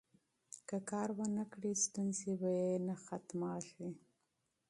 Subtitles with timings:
[0.67, 3.89] که کار ونکړي، ستونزې به یې نه ختمیږي.